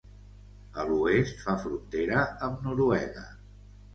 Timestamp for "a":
0.83-0.85